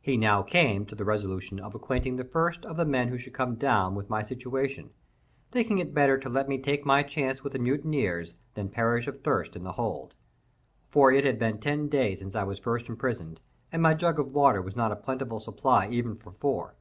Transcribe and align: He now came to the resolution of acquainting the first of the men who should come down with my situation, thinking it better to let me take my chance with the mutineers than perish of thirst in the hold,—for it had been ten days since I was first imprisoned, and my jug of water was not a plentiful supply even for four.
He 0.00 0.16
now 0.16 0.42
came 0.42 0.84
to 0.86 0.96
the 0.96 1.04
resolution 1.04 1.60
of 1.60 1.76
acquainting 1.76 2.16
the 2.16 2.24
first 2.24 2.66
of 2.66 2.76
the 2.76 2.84
men 2.84 3.06
who 3.06 3.16
should 3.18 3.32
come 3.34 3.54
down 3.54 3.94
with 3.94 4.10
my 4.10 4.20
situation, 4.24 4.90
thinking 5.52 5.78
it 5.78 5.94
better 5.94 6.18
to 6.18 6.28
let 6.28 6.48
me 6.48 6.58
take 6.58 6.84
my 6.84 7.04
chance 7.04 7.44
with 7.44 7.52
the 7.52 7.60
mutineers 7.60 8.34
than 8.54 8.68
perish 8.68 9.06
of 9.06 9.22
thirst 9.22 9.54
in 9.54 9.62
the 9.62 9.70
hold,—for 9.78 11.12
it 11.12 11.24
had 11.24 11.38
been 11.38 11.60
ten 11.60 11.86
days 11.88 12.18
since 12.18 12.34
I 12.34 12.42
was 12.42 12.58
first 12.58 12.88
imprisoned, 12.88 13.38
and 13.70 13.80
my 13.80 13.94
jug 13.94 14.18
of 14.18 14.32
water 14.34 14.60
was 14.60 14.74
not 14.74 14.90
a 14.90 14.96
plentiful 14.96 15.38
supply 15.38 15.86
even 15.88 16.16
for 16.16 16.32
four. 16.32 16.74